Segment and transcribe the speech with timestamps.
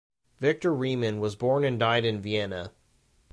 [0.39, 2.71] Viktor Reimann was born and died in Vienna.